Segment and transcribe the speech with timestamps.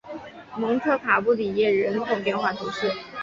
[0.57, 2.91] 蒙特卡布里耶人口变化图示